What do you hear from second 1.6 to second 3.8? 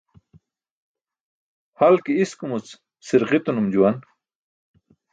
Hal ke iskumuc si̇rġitinum